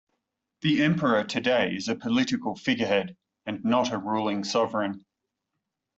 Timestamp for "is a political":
1.75-2.55